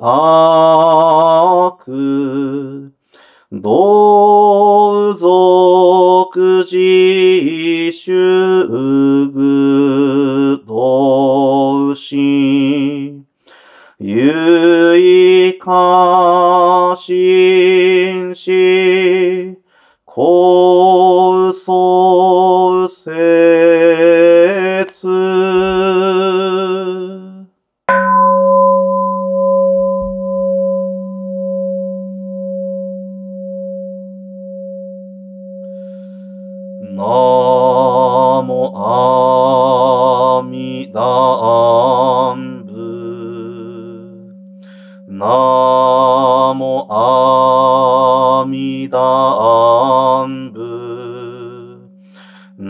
[0.00, 0.49] 啊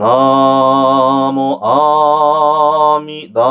[0.00, 1.32] ナー
[1.62, 3.49] 阿弥陀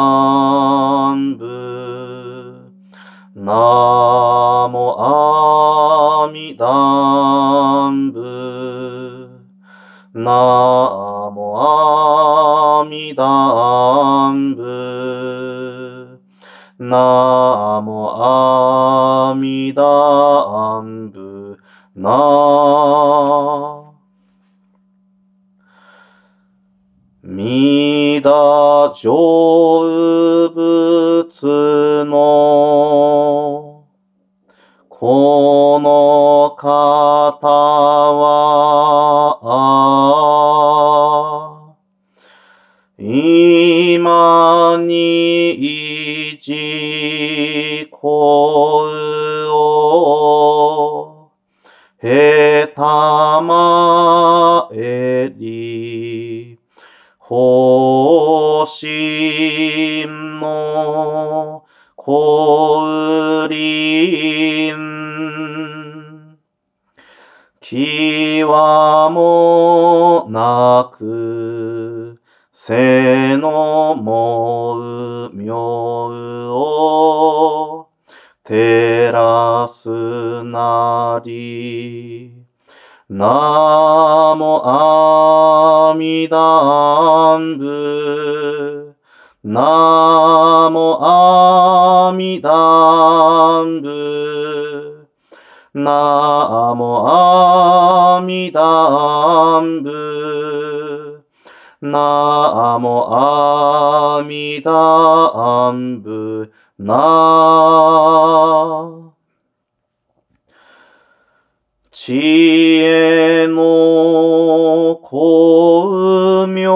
[29.00, 29.39] しょう。
[101.82, 107.54] ナモアミダンブナ。
[111.92, 116.70] 知恵の光明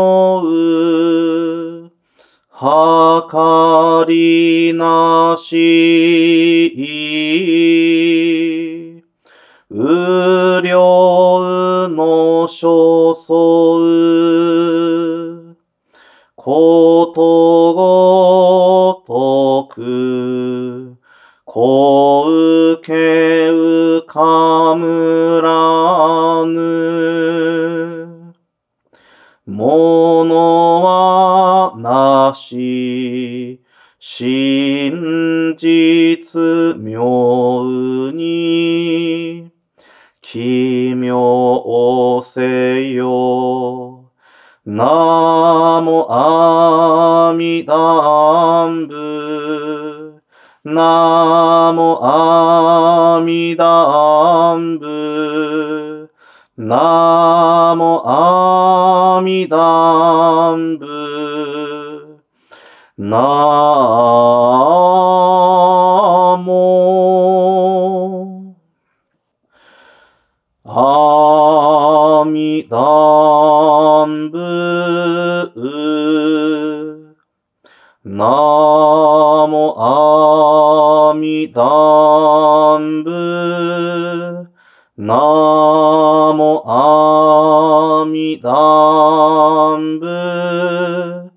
[2.49, 7.03] はかりなし。
[9.69, 11.12] 無量
[11.93, 13.33] の所相
[16.35, 20.97] ことごとく
[21.45, 28.33] こうけうかむらぬ。
[29.45, 33.61] ものはなし
[33.99, 39.51] 真実妙に
[41.13, 44.09] 妙せよ。
[44.65, 50.21] ナモアミダンブ
[50.63, 56.09] ナモアミダンブ
[56.57, 62.23] ナモアミダンブ
[62.97, 64.32] ナモ
[72.69, 74.73] 南部
[78.05, 84.49] なもあみだんぶ。
[84.97, 85.15] な
[86.35, 88.51] もあみだ
[89.77, 91.31] んぶ。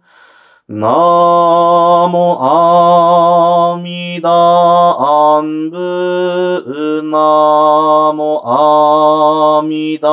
[0.68, 0.89] な
[2.11, 4.65] もあみだんぶ。
[5.43, 7.18] 南部な
[8.14, 10.09] もあみだ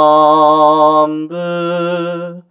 [1.08, 2.44] んぶ。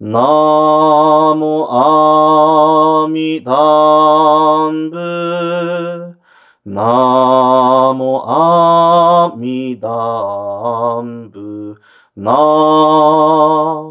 [0.00, 6.18] なもあみだんぶ。
[6.66, 9.88] なもあみだ
[11.00, 11.80] んぶ。
[12.14, 13.87] な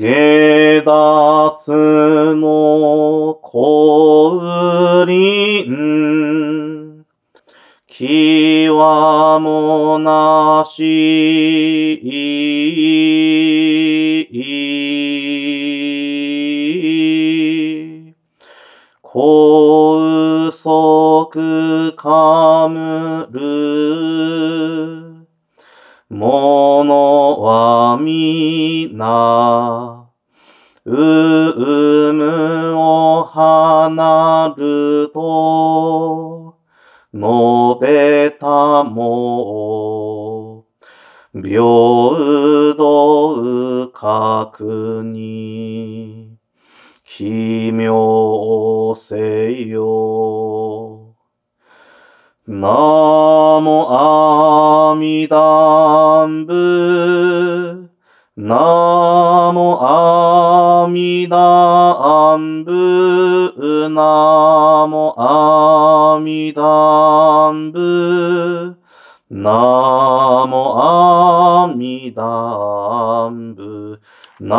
[0.00, 7.04] 下脱の降臨
[7.88, 11.98] きわもなし
[19.02, 24.97] 高速かむる
[26.10, 30.10] ものはみな
[30.86, 36.56] うむを離ると
[37.12, 37.22] 述
[37.82, 40.64] べたも
[41.34, 41.60] 平
[42.78, 46.38] 等確に
[47.04, 51.14] 奇妙せよ
[52.46, 54.57] ナモア
[54.94, 57.90] ミダンブ
[58.36, 68.76] ナモアミダンブナモアミダンブ
[69.30, 70.74] ナモ
[71.64, 74.00] アミダンブ
[74.40, 74.56] ナ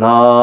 [0.00, 0.39] No.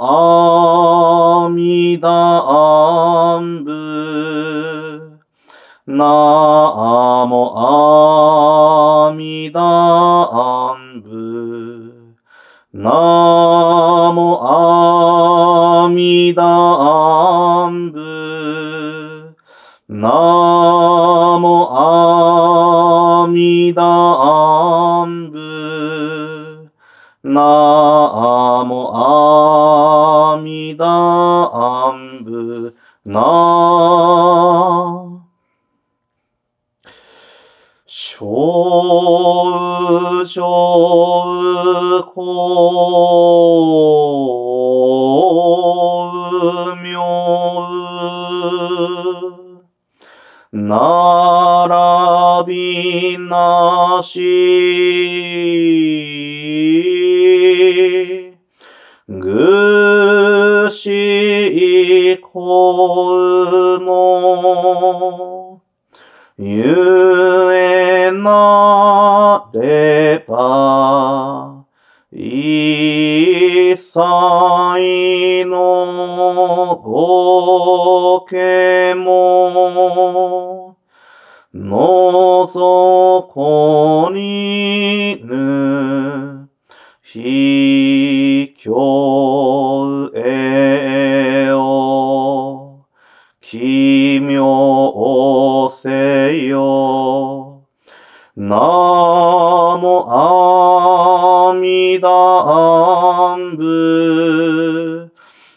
[0.00, 2.08] 阿弥陀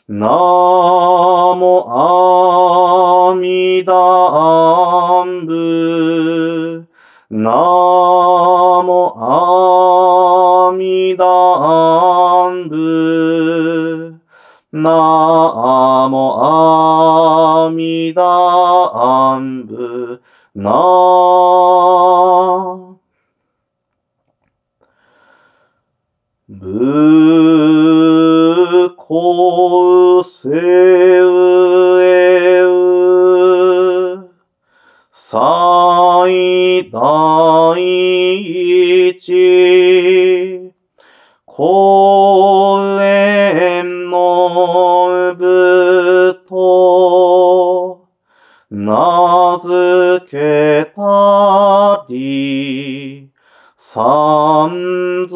[0.07, 0.27] ナ
[1.55, 1.85] モ
[3.29, 6.85] アミダンブ。
[7.29, 7.51] ナ
[8.83, 14.19] モアミダンブ。
[14.73, 20.21] ナモアミダンブ。
[20.55, 20.71] ナ
[29.11, 30.53] ぶこせう
[32.01, 32.69] えう
[35.11, 37.75] 最大
[39.09, 40.73] 一
[41.45, 48.07] 公園のぶと
[48.69, 53.29] 名付けたり
[53.75, 55.35] 三図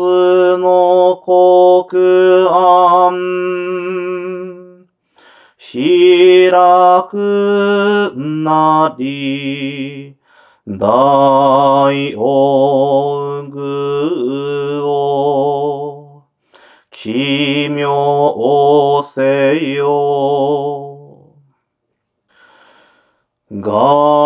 [0.59, 2.45] の国
[3.15, 4.87] 案
[5.57, 6.51] 開
[7.09, 10.15] くなり
[10.67, 16.23] 大王具を
[16.91, 21.35] 奇妙せよ。
[23.51, 24.24] が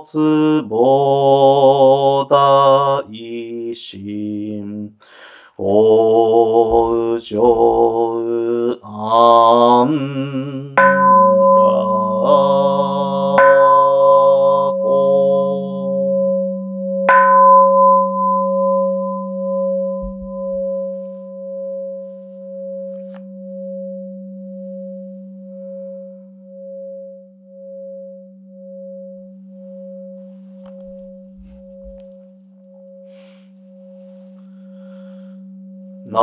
[0.00, 3.04] つぼ大
[3.74, 4.92] 心
[5.58, 10.51] おうじょうあん。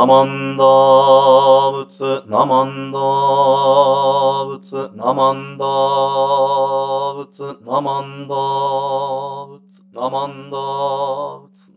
[0.00, 11.69] ナマンダーブツ、ナマンダーブツ、ナマンダーブツ、ナマンダーブツ、ナマンダーブツ、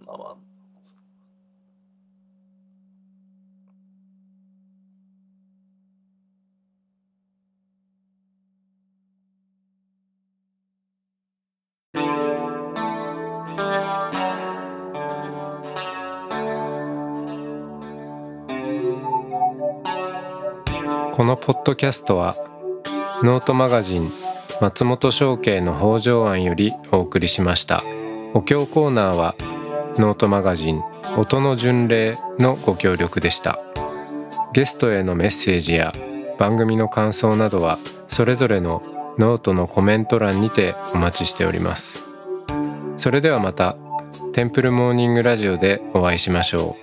[21.15, 22.35] このポッドキャストは
[23.21, 24.09] ノートマガジン
[24.59, 27.83] 松本紹圭の方丈庵よりお送りしました。
[28.33, 29.35] お経コーナーは
[29.99, 30.81] ノートマガジン
[31.15, 33.59] 音の巡礼のご協力でした。
[34.53, 35.93] ゲストへのメッセージや
[36.39, 38.81] 番組の感想などはそれぞれの
[39.19, 42.05] ノートのコメント欄にてお待ちしております。
[42.97, 43.75] それではまた
[44.33, 46.75] テンプルモーニングラジオでお会いしましょ